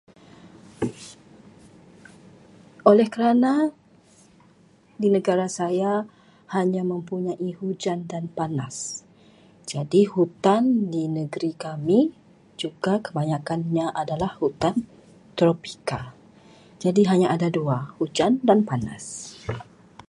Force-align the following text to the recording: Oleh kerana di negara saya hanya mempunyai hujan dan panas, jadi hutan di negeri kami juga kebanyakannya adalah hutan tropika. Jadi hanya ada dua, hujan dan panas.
Oleh 2.91 3.07
kerana 3.15 3.53
di 5.01 5.07
negara 5.15 5.45
saya 5.59 5.91
hanya 6.55 6.81
mempunyai 6.93 7.49
hujan 7.61 7.99
dan 8.11 8.23
panas, 8.37 8.77
jadi 9.71 10.01
hutan 10.13 10.63
di 10.93 11.03
negeri 11.17 11.51
kami 11.65 11.99
juga 12.61 12.93
kebanyakannya 13.05 13.85
adalah 14.01 14.31
hutan 14.41 14.75
tropika. 15.37 16.01
Jadi 16.83 17.01
hanya 17.11 17.27
ada 17.35 17.47
dua, 17.57 17.77
hujan 18.01 18.33
dan 18.47 18.59
panas. 18.69 19.03